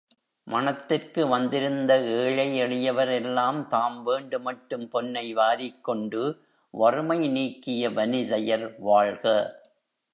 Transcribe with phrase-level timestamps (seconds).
[0.47, 1.91] மணத் திற்கு வந்திருந்த
[2.15, 6.23] ஏழை எளியவரெல்லாம் தாம் வேண்டு மட்டும் பொன்னை வாரிக்கொண்டு,
[6.73, 9.25] வறுமை நீக்கிய வனிதையர் வாழ்க!